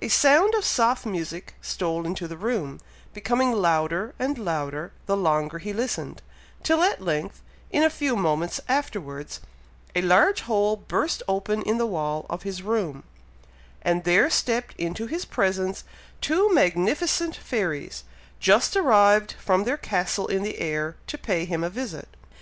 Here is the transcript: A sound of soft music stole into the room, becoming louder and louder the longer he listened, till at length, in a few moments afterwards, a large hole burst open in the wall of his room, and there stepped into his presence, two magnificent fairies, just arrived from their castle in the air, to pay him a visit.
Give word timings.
A 0.00 0.08
sound 0.08 0.52
of 0.54 0.62
soft 0.62 1.06
music 1.06 1.54
stole 1.62 2.04
into 2.04 2.28
the 2.28 2.36
room, 2.36 2.82
becoming 3.14 3.50
louder 3.50 4.14
and 4.18 4.36
louder 4.36 4.92
the 5.06 5.16
longer 5.16 5.58
he 5.58 5.72
listened, 5.72 6.20
till 6.62 6.82
at 6.82 7.00
length, 7.00 7.40
in 7.70 7.82
a 7.82 7.88
few 7.88 8.14
moments 8.14 8.60
afterwards, 8.68 9.40
a 9.96 10.02
large 10.02 10.42
hole 10.42 10.76
burst 10.76 11.22
open 11.26 11.62
in 11.62 11.78
the 11.78 11.86
wall 11.86 12.26
of 12.28 12.42
his 12.42 12.60
room, 12.62 13.04
and 13.80 14.04
there 14.04 14.28
stepped 14.28 14.74
into 14.76 15.06
his 15.06 15.24
presence, 15.24 15.84
two 16.20 16.52
magnificent 16.52 17.34
fairies, 17.34 18.04
just 18.38 18.76
arrived 18.76 19.32
from 19.38 19.64
their 19.64 19.78
castle 19.78 20.26
in 20.26 20.42
the 20.42 20.58
air, 20.58 20.96
to 21.06 21.16
pay 21.16 21.46
him 21.46 21.64
a 21.64 21.70
visit. 21.70 22.08